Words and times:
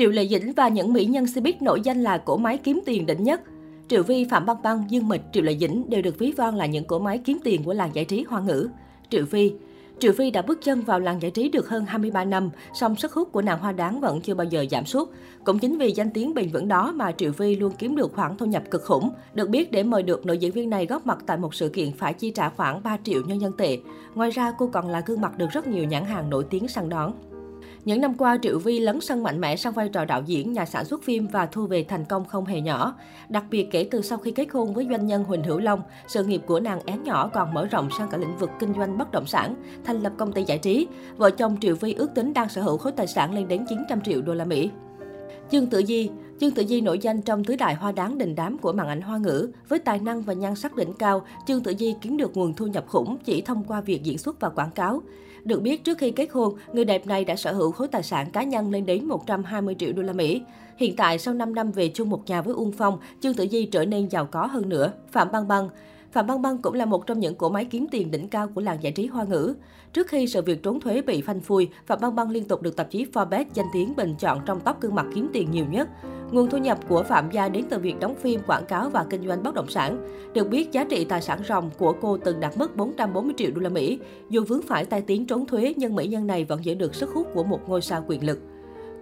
Triệu 0.00 0.10
Lệ 0.10 0.26
Dĩnh 0.28 0.52
và 0.52 0.68
những 0.68 0.92
mỹ 0.92 1.04
nhân 1.04 1.24
showbiz 1.24 1.52
nổi 1.60 1.80
danh 1.80 2.02
là 2.02 2.18
cổ 2.18 2.36
máy 2.36 2.58
kiếm 2.58 2.80
tiền 2.86 3.06
đỉnh 3.06 3.22
nhất. 3.22 3.40
Triệu 3.88 4.02
Vi, 4.02 4.24
Phạm 4.24 4.46
Băng 4.46 4.62
Băng, 4.62 4.84
Dương 4.88 5.08
Mịch, 5.08 5.22
Triệu 5.32 5.42
Lệ 5.42 5.56
Dĩnh 5.56 5.90
đều 5.90 6.02
được 6.02 6.18
ví 6.18 6.32
von 6.32 6.56
là 6.56 6.66
những 6.66 6.84
cổ 6.84 6.98
máy 6.98 7.20
kiếm 7.24 7.38
tiền 7.44 7.64
của 7.64 7.72
làng 7.72 7.90
giải 7.92 8.04
trí 8.04 8.24
hoa 8.28 8.40
ngữ. 8.40 8.68
Triệu 9.10 9.24
Vi 9.30 9.52
Triệu 9.98 10.12
Vi 10.12 10.30
đã 10.30 10.42
bước 10.42 10.58
chân 10.62 10.80
vào 10.80 11.00
làng 11.00 11.22
giải 11.22 11.30
trí 11.30 11.48
được 11.48 11.68
hơn 11.68 11.84
23 11.86 12.24
năm, 12.24 12.50
song 12.74 12.96
sức 12.96 13.12
hút 13.12 13.32
của 13.32 13.42
nàng 13.42 13.58
hoa 13.58 13.72
đáng 13.72 14.00
vẫn 14.00 14.20
chưa 14.20 14.34
bao 14.34 14.44
giờ 14.44 14.64
giảm 14.70 14.86
sút. 14.86 15.08
Cũng 15.44 15.58
chính 15.58 15.78
vì 15.78 15.92
danh 15.92 16.10
tiếng 16.10 16.34
bền 16.34 16.48
vững 16.48 16.68
đó 16.68 16.92
mà 16.92 17.12
Triệu 17.12 17.32
Vi 17.32 17.56
luôn 17.56 17.72
kiếm 17.78 17.96
được 17.96 18.12
khoản 18.14 18.36
thu 18.36 18.46
nhập 18.46 18.62
cực 18.70 18.84
khủng. 18.84 19.10
Được 19.34 19.48
biết 19.48 19.72
để 19.72 19.82
mời 19.82 20.02
được 20.02 20.26
nữ 20.26 20.34
diễn 20.34 20.52
viên 20.52 20.70
này 20.70 20.86
góp 20.86 21.06
mặt 21.06 21.18
tại 21.26 21.36
một 21.36 21.54
sự 21.54 21.68
kiện 21.68 21.92
phải 21.92 22.14
chi 22.14 22.30
trả 22.30 22.48
khoảng 22.48 22.82
3 22.82 22.98
triệu 23.04 23.22
nhân 23.26 23.40
dân 23.40 23.52
tệ. 23.58 23.78
Ngoài 24.14 24.30
ra 24.30 24.52
cô 24.58 24.66
còn 24.66 24.88
là 24.88 25.02
gương 25.06 25.20
mặt 25.20 25.38
được 25.38 25.50
rất 25.50 25.66
nhiều 25.66 25.84
nhãn 25.84 26.04
hàng 26.04 26.30
nổi 26.30 26.44
tiếng 26.50 26.68
săn 26.68 26.88
đón. 26.88 27.12
Những 27.84 28.00
năm 28.00 28.14
qua, 28.14 28.38
Triệu 28.42 28.58
Vi 28.58 28.80
lấn 28.80 29.00
sân 29.00 29.22
mạnh 29.22 29.40
mẽ 29.40 29.56
sang 29.56 29.72
vai 29.72 29.88
trò 29.88 30.04
đạo 30.04 30.22
diễn, 30.26 30.52
nhà 30.52 30.66
sản 30.66 30.84
xuất 30.84 31.02
phim 31.02 31.26
và 31.26 31.46
thu 31.46 31.66
về 31.66 31.84
thành 31.84 32.04
công 32.04 32.24
không 32.24 32.44
hề 32.44 32.60
nhỏ. 32.60 32.94
Đặc 33.28 33.44
biệt 33.50 33.68
kể 33.70 33.88
từ 33.90 34.02
sau 34.02 34.18
khi 34.18 34.30
kết 34.30 34.46
hôn 34.52 34.74
với 34.74 34.86
doanh 34.90 35.06
nhân 35.06 35.24
Huỳnh 35.24 35.42
Hữu 35.42 35.58
Long, 35.58 35.82
sự 36.08 36.24
nghiệp 36.24 36.42
của 36.46 36.60
nàng 36.60 36.80
én 36.86 37.02
nhỏ 37.02 37.30
còn 37.34 37.54
mở 37.54 37.66
rộng 37.66 37.88
sang 37.98 38.08
cả 38.10 38.18
lĩnh 38.18 38.36
vực 38.36 38.50
kinh 38.58 38.74
doanh 38.74 38.98
bất 38.98 39.12
động 39.12 39.26
sản, 39.26 39.54
thành 39.84 40.02
lập 40.02 40.12
công 40.18 40.32
ty 40.32 40.42
giải 40.42 40.58
trí. 40.58 40.86
Vợ 41.16 41.30
chồng 41.30 41.56
Triệu 41.60 41.74
Vi 41.74 41.92
ước 41.92 42.14
tính 42.14 42.32
đang 42.32 42.48
sở 42.48 42.62
hữu 42.62 42.76
khối 42.76 42.92
tài 42.92 43.06
sản 43.06 43.34
lên 43.34 43.48
đến 43.48 43.64
900 43.68 44.00
triệu 44.00 44.22
đô 44.22 44.34
la 44.34 44.44
Mỹ. 44.44 44.70
Dương 45.50 45.66
Tử 45.66 45.82
Di 45.86 46.10
Dương 46.40 46.54
Tử 46.54 46.64
Di 46.66 46.80
nổi 46.80 46.98
danh 46.98 47.22
trong 47.22 47.44
tứ 47.44 47.56
đại 47.56 47.74
hoa 47.74 47.92
đáng 47.92 48.18
đình 48.18 48.34
đám 48.34 48.58
của 48.58 48.72
màn 48.72 48.88
ảnh 48.88 49.00
hoa 49.00 49.18
ngữ. 49.18 49.50
Với 49.68 49.78
tài 49.78 49.98
năng 49.98 50.22
và 50.22 50.32
nhan 50.32 50.54
sắc 50.54 50.76
đỉnh 50.76 50.92
cao, 50.92 51.22
Dương 51.46 51.62
Tử 51.62 51.74
Di 51.78 51.94
kiếm 52.00 52.16
được 52.16 52.36
nguồn 52.36 52.54
thu 52.54 52.66
nhập 52.66 52.84
khủng 52.88 53.16
chỉ 53.24 53.42
thông 53.42 53.64
qua 53.64 53.80
việc 53.80 54.02
diễn 54.02 54.18
xuất 54.18 54.40
và 54.40 54.48
quảng 54.48 54.70
cáo. 54.70 55.02
Được 55.44 55.62
biết, 55.62 55.84
trước 55.84 55.98
khi 55.98 56.10
kết 56.10 56.28
hôn, 56.32 56.54
người 56.72 56.84
đẹp 56.84 57.06
này 57.06 57.24
đã 57.24 57.36
sở 57.36 57.52
hữu 57.52 57.70
khối 57.70 57.88
tài 57.88 58.02
sản 58.02 58.30
cá 58.30 58.42
nhân 58.42 58.70
lên 58.70 58.86
đến 58.86 59.04
120 59.04 59.76
triệu 59.78 59.92
đô 59.92 60.02
la 60.02 60.12
Mỹ. 60.12 60.42
Hiện 60.76 60.96
tại, 60.96 61.18
sau 61.18 61.34
5 61.34 61.54
năm 61.54 61.72
về 61.72 61.88
chung 61.94 62.10
một 62.10 62.22
nhà 62.26 62.42
với 62.42 62.54
Uông 62.54 62.72
Phong, 62.72 62.98
Dương 63.20 63.34
Tử 63.34 63.46
Di 63.50 63.66
trở 63.66 63.84
nên 63.84 64.08
giàu 64.08 64.26
có 64.26 64.46
hơn 64.46 64.68
nữa. 64.68 64.92
Phạm 65.12 65.32
Băng 65.32 65.48
Băng 65.48 65.68
Phạm 66.12 66.26
Băng 66.26 66.42
Băng 66.42 66.58
cũng 66.58 66.74
là 66.74 66.84
một 66.84 67.06
trong 67.06 67.20
những 67.20 67.34
cỗ 67.34 67.48
máy 67.48 67.64
kiếm 67.64 67.86
tiền 67.90 68.10
đỉnh 68.10 68.28
cao 68.28 68.48
của 68.54 68.60
làng 68.60 68.78
giải 68.82 68.92
trí 68.92 69.06
hoa 69.06 69.24
ngữ. 69.24 69.54
Trước 69.92 70.08
khi 70.08 70.26
sự 70.26 70.42
việc 70.42 70.62
trốn 70.62 70.80
thuế 70.80 71.02
bị 71.02 71.22
phanh 71.22 71.40
phui, 71.40 71.68
Phạm 71.86 71.98
Băng 72.00 72.14
Băng 72.14 72.30
liên 72.30 72.44
tục 72.44 72.62
được 72.62 72.76
tạp 72.76 72.90
chí 72.90 73.06
Forbes 73.12 73.44
danh 73.54 73.66
tiếng 73.72 73.96
bình 73.96 74.14
chọn 74.18 74.40
trong 74.46 74.60
top 74.60 74.80
gương 74.80 74.94
mặt 74.94 75.06
kiếm 75.14 75.28
tiền 75.32 75.50
nhiều 75.50 75.64
nhất. 75.70 75.88
Nguồn 76.32 76.50
thu 76.50 76.58
nhập 76.58 76.78
của 76.88 77.02
Phạm 77.02 77.30
Gia 77.30 77.48
đến 77.48 77.64
từ 77.70 77.78
việc 77.78 78.00
đóng 78.00 78.14
phim, 78.14 78.40
quảng 78.46 78.64
cáo 78.64 78.90
và 78.90 79.06
kinh 79.10 79.26
doanh 79.26 79.42
bất 79.42 79.54
động 79.54 79.68
sản. 79.68 80.06
Được 80.34 80.48
biết, 80.48 80.72
giá 80.72 80.84
trị 80.84 81.04
tài 81.04 81.22
sản 81.22 81.40
ròng 81.48 81.70
của 81.78 81.94
cô 82.00 82.16
từng 82.16 82.40
đạt 82.40 82.58
mức 82.58 82.76
440 82.76 83.34
triệu 83.36 83.50
đô 83.54 83.60
la 83.60 83.68
Mỹ. 83.68 83.98
Dù 84.30 84.44
vướng 84.48 84.62
phải 84.62 84.84
tai 84.84 85.02
tiếng 85.02 85.26
trốn 85.26 85.46
thuế, 85.46 85.74
nhưng 85.76 85.94
mỹ 85.94 86.06
nhân 86.06 86.26
này 86.26 86.44
vẫn 86.44 86.64
giữ 86.64 86.74
được 86.74 86.94
sức 86.94 87.10
hút 87.14 87.26
của 87.34 87.44
một 87.44 87.68
ngôi 87.68 87.82
sao 87.82 88.04
quyền 88.08 88.26
lực. 88.26 88.38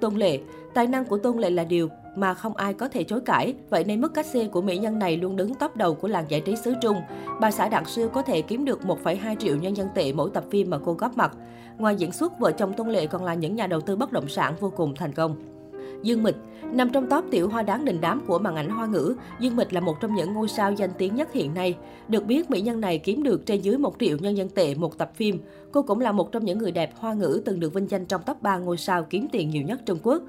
Tôn 0.00 0.14
Lệ 0.14 0.38
Tài 0.74 0.86
năng 0.86 1.04
của 1.04 1.18
Tôn 1.18 1.38
Lệ 1.38 1.50
là 1.50 1.64
điều 1.64 1.88
mà 2.16 2.34
không 2.34 2.56
ai 2.56 2.74
có 2.74 2.88
thể 2.88 3.04
chối 3.04 3.20
cãi. 3.20 3.54
Vậy 3.70 3.84
nên 3.84 4.00
mức 4.00 4.14
cách 4.14 4.26
xê 4.26 4.48
của 4.48 4.62
mỹ 4.62 4.78
nhân 4.78 4.98
này 4.98 5.16
luôn 5.16 5.36
đứng 5.36 5.54
top 5.54 5.76
đầu 5.76 5.94
của 5.94 6.08
làng 6.08 6.24
giải 6.28 6.40
trí 6.40 6.56
xứ 6.56 6.74
Trung. 6.82 6.96
Bà 7.40 7.50
xã 7.50 7.68
Đặng 7.68 7.84
Siêu 7.84 8.08
có 8.08 8.22
thể 8.22 8.42
kiếm 8.42 8.64
được 8.64 8.80
1,2 8.82 9.36
triệu 9.36 9.56
nhân 9.56 9.76
dân 9.76 9.88
tệ 9.94 10.12
mỗi 10.12 10.30
tập 10.34 10.44
phim 10.50 10.70
mà 10.70 10.78
cô 10.84 10.92
góp 10.92 11.16
mặt. 11.16 11.32
Ngoài 11.78 11.96
diễn 11.96 12.12
xuất, 12.12 12.38
vợ 12.38 12.52
chồng 12.52 12.72
Tôn 12.72 12.88
Lệ 12.88 13.06
còn 13.06 13.24
là 13.24 13.34
những 13.34 13.56
nhà 13.56 13.66
đầu 13.66 13.80
tư 13.80 13.96
bất 13.96 14.12
động 14.12 14.28
sản 14.28 14.54
vô 14.60 14.72
cùng 14.76 14.94
thành 14.94 15.12
công. 15.12 15.55
Dương 16.02 16.22
Mịch 16.22 16.36
Nằm 16.72 16.90
trong 16.90 17.06
top 17.10 17.24
tiểu 17.30 17.48
hoa 17.48 17.62
đáng 17.62 17.84
đình 17.84 18.00
đám 18.00 18.24
của 18.26 18.38
màn 18.38 18.56
ảnh 18.56 18.70
hoa 18.70 18.86
ngữ, 18.86 19.14
Dương 19.40 19.56
Mịch 19.56 19.72
là 19.72 19.80
một 19.80 20.00
trong 20.00 20.14
những 20.14 20.32
ngôi 20.32 20.48
sao 20.48 20.72
danh 20.72 20.90
tiếng 20.98 21.14
nhất 21.14 21.32
hiện 21.32 21.54
nay. 21.54 21.76
Được 22.08 22.26
biết, 22.26 22.50
mỹ 22.50 22.60
nhân 22.60 22.80
này 22.80 22.98
kiếm 22.98 23.22
được 23.22 23.46
trên 23.46 23.60
dưới 23.60 23.78
1 23.78 23.96
triệu 24.00 24.18
nhân 24.18 24.36
dân 24.36 24.48
tệ 24.48 24.74
một 24.74 24.98
tập 24.98 25.10
phim. 25.14 25.38
Cô 25.72 25.82
cũng 25.82 26.00
là 26.00 26.12
một 26.12 26.32
trong 26.32 26.44
những 26.44 26.58
người 26.58 26.72
đẹp 26.72 26.92
hoa 26.98 27.14
ngữ 27.14 27.42
từng 27.44 27.60
được 27.60 27.74
vinh 27.74 27.90
danh 27.90 28.06
trong 28.06 28.22
top 28.26 28.42
3 28.42 28.58
ngôi 28.58 28.76
sao 28.76 29.04
kiếm 29.10 29.26
tiền 29.32 29.50
nhiều 29.50 29.62
nhất 29.62 29.80
Trung 29.86 29.98
Quốc. 30.02 30.22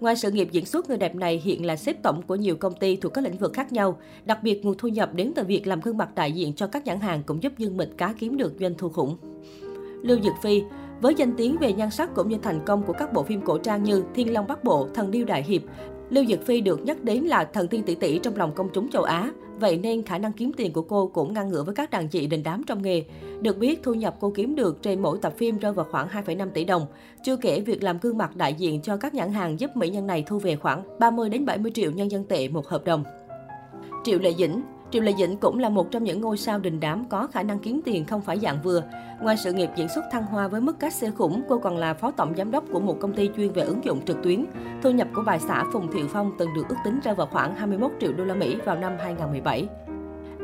Ngoài 0.00 0.16
sự 0.16 0.30
nghiệp 0.30 0.48
diễn 0.52 0.66
xuất, 0.66 0.88
người 0.88 0.98
đẹp 0.98 1.14
này 1.14 1.42
hiện 1.44 1.66
là 1.66 1.76
xếp 1.76 2.02
tổng 2.02 2.22
của 2.22 2.34
nhiều 2.34 2.56
công 2.56 2.74
ty 2.74 2.96
thuộc 2.96 3.14
các 3.14 3.24
lĩnh 3.24 3.36
vực 3.36 3.52
khác 3.52 3.72
nhau. 3.72 3.98
Đặc 4.24 4.42
biệt, 4.42 4.64
nguồn 4.64 4.74
thu 4.78 4.88
nhập 4.88 5.14
đến 5.14 5.32
từ 5.36 5.44
việc 5.44 5.66
làm 5.66 5.80
gương 5.80 5.96
mặt 5.96 6.14
đại 6.14 6.32
diện 6.32 6.52
cho 6.52 6.66
các 6.66 6.86
nhãn 6.86 7.00
hàng 7.00 7.22
cũng 7.26 7.42
giúp 7.42 7.52
Dương 7.58 7.76
Mịch 7.76 7.98
cá 7.98 8.14
kiếm 8.18 8.36
được 8.36 8.54
doanh 8.60 8.74
thu 8.78 8.88
khủng. 8.88 9.16
Lưu 10.02 10.18
Dực 10.20 10.32
Phi 10.42 10.62
với 11.00 11.14
danh 11.14 11.32
tiếng 11.36 11.56
về 11.60 11.72
nhan 11.72 11.90
sắc 11.90 12.14
cũng 12.14 12.28
như 12.28 12.36
thành 12.42 12.60
công 12.66 12.82
của 12.82 12.92
các 12.92 13.12
bộ 13.12 13.22
phim 13.22 13.40
cổ 13.40 13.58
trang 13.58 13.82
như 13.82 14.04
Thiên 14.14 14.32
Long 14.32 14.46
Bắc 14.46 14.64
Bộ, 14.64 14.88
Thần 14.94 15.10
Điêu 15.10 15.24
Đại 15.24 15.42
Hiệp, 15.42 15.62
Lưu 16.10 16.24
Dực 16.24 16.46
Phi 16.46 16.60
được 16.60 16.84
nhắc 16.84 17.04
đến 17.04 17.24
là 17.24 17.44
thần 17.44 17.68
tiên 17.68 17.82
tỷ 17.82 17.94
tỷ 17.94 18.18
trong 18.18 18.36
lòng 18.36 18.52
công 18.54 18.68
chúng 18.72 18.90
châu 18.90 19.02
Á. 19.02 19.32
Vậy 19.60 19.78
nên 19.78 20.02
khả 20.02 20.18
năng 20.18 20.32
kiếm 20.32 20.52
tiền 20.56 20.72
của 20.72 20.82
cô 20.82 21.06
cũng 21.06 21.32
ngang 21.32 21.48
ngửa 21.48 21.62
với 21.62 21.74
các 21.74 21.90
đàn 21.90 22.08
chị 22.08 22.26
đình 22.26 22.42
đám 22.42 22.62
trong 22.66 22.82
nghề. 22.82 23.04
Được 23.40 23.58
biết, 23.58 23.80
thu 23.82 23.94
nhập 23.94 24.16
cô 24.20 24.32
kiếm 24.34 24.54
được 24.54 24.82
trên 24.82 25.02
mỗi 25.02 25.18
tập 25.22 25.32
phim 25.36 25.58
rơi 25.58 25.72
vào 25.72 25.86
khoảng 25.90 26.08
2,5 26.08 26.50
tỷ 26.50 26.64
đồng. 26.64 26.86
Chưa 27.24 27.36
kể 27.36 27.60
việc 27.60 27.82
làm 27.82 27.98
gương 28.02 28.18
mặt 28.18 28.36
đại 28.36 28.54
diện 28.54 28.82
cho 28.82 28.96
các 28.96 29.14
nhãn 29.14 29.32
hàng 29.32 29.60
giúp 29.60 29.76
mỹ 29.76 29.90
nhân 29.90 30.06
này 30.06 30.24
thu 30.26 30.38
về 30.38 30.56
khoảng 30.56 30.98
30 30.98 31.28
đến 31.28 31.46
70 31.46 31.72
triệu 31.74 31.90
nhân 31.90 32.10
dân 32.10 32.24
tệ 32.24 32.48
một 32.48 32.66
hợp 32.66 32.84
đồng. 32.84 33.04
Triệu 34.04 34.18
Lệ 34.18 34.32
Dĩnh 34.32 34.62
Triệu 34.90 35.02
Lệ 35.02 35.12
Dĩnh 35.18 35.36
cũng 35.36 35.58
là 35.58 35.68
một 35.68 35.90
trong 35.90 36.04
những 36.04 36.20
ngôi 36.20 36.36
sao 36.36 36.58
đình 36.58 36.80
đám 36.80 37.04
có 37.04 37.26
khả 37.26 37.42
năng 37.42 37.58
kiếm 37.58 37.80
tiền 37.84 38.04
không 38.04 38.20
phải 38.20 38.38
dạng 38.38 38.62
vừa. 38.62 38.82
Ngoài 39.20 39.36
sự 39.36 39.52
nghiệp 39.52 39.70
diễn 39.76 39.88
xuất 39.88 40.04
thăng 40.12 40.26
hoa 40.26 40.48
với 40.48 40.60
mức 40.60 40.78
cách 40.78 40.92
xe 40.92 41.10
khủng, 41.10 41.42
cô 41.48 41.58
còn 41.58 41.76
là 41.76 41.94
phó 41.94 42.10
tổng 42.10 42.34
giám 42.36 42.50
đốc 42.50 42.64
của 42.72 42.80
một 42.80 42.96
công 43.00 43.12
ty 43.12 43.30
chuyên 43.36 43.52
về 43.52 43.62
ứng 43.62 43.84
dụng 43.84 44.04
trực 44.04 44.22
tuyến. 44.22 44.44
Thu 44.82 44.90
nhập 44.90 45.08
của 45.14 45.22
bà 45.26 45.38
xã 45.38 45.64
Phùng 45.72 45.92
Thiệu 45.92 46.06
Phong 46.08 46.32
từng 46.38 46.54
được 46.54 46.68
ước 46.68 46.76
tính 46.84 47.00
rơi 47.04 47.14
vào 47.14 47.26
khoảng 47.26 47.56
21 47.56 47.90
triệu 48.00 48.12
đô 48.12 48.24
la 48.24 48.34
Mỹ 48.34 48.56
vào 48.64 48.76
năm 48.76 48.92
2017. 48.98 49.68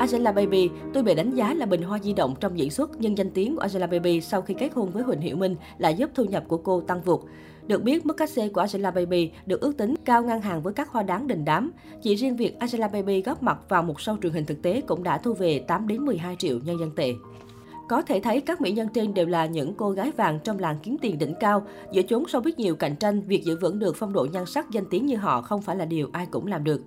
Angela 0.00 0.32
Baby 0.32 0.70
tôi 0.94 1.02
bị 1.02 1.14
đánh 1.14 1.30
giá 1.30 1.54
là 1.54 1.66
bình 1.66 1.82
hoa 1.82 1.98
di 1.98 2.12
động 2.12 2.34
trong 2.40 2.58
diễn 2.58 2.70
xuất, 2.70 2.90
nhưng 2.98 3.18
danh 3.18 3.30
tiếng 3.30 3.56
của 3.56 3.60
Angela 3.60 3.86
Baby 3.86 4.20
sau 4.20 4.42
khi 4.42 4.54
kết 4.54 4.74
hôn 4.74 4.90
với 4.90 5.02
Huỳnh 5.02 5.20
Hiểu 5.20 5.36
Minh 5.36 5.56
lại 5.78 5.94
giúp 5.94 6.10
thu 6.14 6.24
nhập 6.24 6.44
của 6.48 6.56
cô 6.56 6.80
tăng 6.80 7.02
vụt. 7.02 7.20
Được 7.66 7.82
biết, 7.82 8.06
mức 8.06 8.16
cát 8.16 8.30
xê 8.30 8.48
của 8.48 8.60
Angela 8.60 8.90
Baby 8.90 9.30
được 9.46 9.60
ước 9.60 9.76
tính 9.76 9.94
cao 10.04 10.22
ngang 10.22 10.42
hàng 10.42 10.62
với 10.62 10.72
các 10.72 10.88
hoa 10.88 11.02
đáng 11.02 11.26
đình 11.26 11.44
đám. 11.44 11.70
Chỉ 12.02 12.14
riêng 12.14 12.36
việc 12.36 12.58
Angela 12.58 12.88
Baby 12.88 13.22
góp 13.22 13.42
mặt 13.42 13.58
vào 13.68 13.82
một 13.82 13.96
show 13.96 14.16
truyền 14.22 14.32
hình 14.32 14.46
thực 14.46 14.62
tế 14.62 14.80
cũng 14.80 15.02
đã 15.02 15.18
thu 15.18 15.32
về 15.32 15.58
8 15.58 15.88
đến 15.88 16.04
12 16.04 16.36
triệu 16.38 16.58
nhân 16.64 16.78
dân 16.80 16.90
tệ. 16.96 17.14
Có 17.88 18.02
thể 18.02 18.20
thấy 18.20 18.40
các 18.40 18.60
mỹ 18.60 18.72
nhân 18.72 18.88
trên 18.94 19.14
đều 19.14 19.26
là 19.26 19.46
những 19.46 19.74
cô 19.74 19.90
gái 19.90 20.10
vàng 20.16 20.38
trong 20.44 20.58
làng 20.58 20.76
kiếm 20.82 20.96
tiền 21.00 21.18
đỉnh 21.18 21.34
cao. 21.40 21.62
Giữa 21.92 22.02
chốn 22.02 22.24
showbiz 22.24 22.52
nhiều 22.56 22.76
cạnh 22.76 22.96
tranh, 22.96 23.22
việc 23.22 23.44
giữ 23.44 23.56
vững 23.56 23.78
được 23.78 23.96
phong 23.96 24.12
độ 24.12 24.26
nhan 24.32 24.46
sắc 24.46 24.70
danh 24.70 24.84
tiếng 24.90 25.06
như 25.06 25.16
họ 25.16 25.42
không 25.42 25.62
phải 25.62 25.76
là 25.76 25.84
điều 25.84 26.08
ai 26.12 26.26
cũng 26.26 26.46
làm 26.46 26.64
được. 26.64 26.82